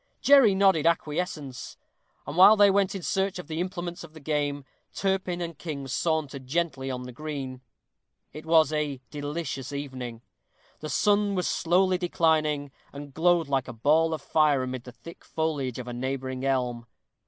[0.19, 1.77] Jerry nodded acquiescence.
[2.25, 5.87] And while they went in search of the implements of the game, Turpin and King
[5.87, 7.61] sauntered gently on the green.
[8.33, 10.23] It was a delicious evening.
[10.79, 15.23] The sun was slowly declining, and glowed like a ball of fire amid the thick
[15.23, 16.87] foliage of a neighboring elm.